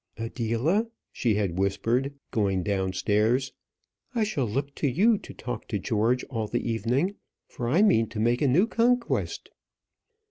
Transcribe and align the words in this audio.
"Adela," 0.17 0.87
she 1.11 1.35
had 1.35 1.59
whispered, 1.59 2.15
going 2.31 2.63
downstairs, 2.63 3.53
"I 4.15 4.23
shall 4.23 4.47
look 4.47 4.73
to 4.77 4.87
you 4.87 5.19
to 5.19 5.31
talk 5.31 5.67
to 5.67 5.77
George 5.77 6.23
all 6.23 6.47
the 6.47 6.67
evening, 6.67 7.17
for 7.45 7.69
I 7.69 7.83
mean 7.83 8.09
to 8.09 8.19
make 8.19 8.41
a 8.41 8.47
new 8.47 8.65
conquest." 8.65 9.51